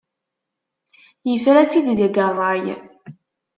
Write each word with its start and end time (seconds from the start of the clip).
Yefra-tt-id 1.29 1.87
deg 1.99 2.13
ṛṛay. 2.31 2.65